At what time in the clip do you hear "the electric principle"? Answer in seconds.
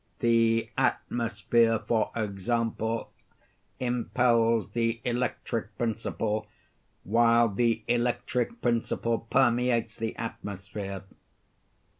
4.71-6.47, 7.47-9.19